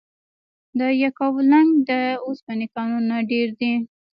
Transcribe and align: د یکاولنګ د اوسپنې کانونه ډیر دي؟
د 0.79 0.81
یکاولنګ 1.03 1.69
د 1.89 1.91
اوسپنې 2.25 2.67
کانونه 2.75 3.15
ډیر 3.31 3.47
دي؟ 3.59 3.73